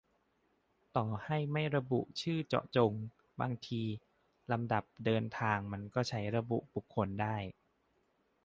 [0.97, 2.93] -ต่อให้ไม่ระบุชื่อเจาะจง
[3.41, 3.81] บางที
[4.51, 7.35] ลำดับเดินทางมันก็ใช้ระบุบุคคลได้